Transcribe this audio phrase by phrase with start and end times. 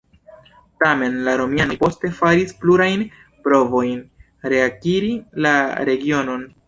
[0.83, 3.03] Tamen, la romianoj poste faris plurajn
[3.49, 4.01] provojn
[4.55, 5.13] reakiri
[5.47, 5.55] la
[5.93, 6.49] regionon.